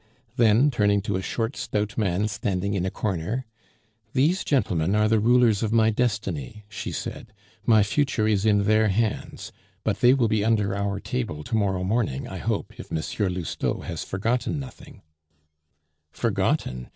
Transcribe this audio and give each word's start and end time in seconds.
Then, 0.35 0.71
turning 0.71 1.03
to 1.03 1.15
a 1.15 1.21
short, 1.21 1.55
stout 1.55 1.95
man 1.95 2.27
standing 2.27 2.73
in 2.73 2.87
a 2.87 2.89
corner, 2.89 3.45
"These 4.13 4.43
gentlemen 4.43 4.95
are 4.95 5.07
the 5.07 5.19
rulers 5.19 5.61
of 5.61 5.71
my 5.71 5.91
destiny," 5.91 6.65
she 6.69 6.91
said, 6.91 7.31
"my 7.67 7.83
future 7.83 8.27
is 8.27 8.43
in 8.43 8.63
their 8.63 8.87
hands; 8.87 9.51
but 9.83 9.99
they 9.99 10.15
will 10.15 10.27
be 10.27 10.43
under 10.43 10.75
our 10.75 10.99
table 10.99 11.43
to 11.43 11.55
morrow 11.55 11.83
morning, 11.83 12.27
I 12.27 12.37
hope, 12.39 12.79
if 12.79 12.91
M. 12.91 12.97
Lousteau 12.97 13.81
has 13.81 14.03
forgotten 14.03 14.59
nothing" 14.59 15.03
"Forgotten! 16.21 16.89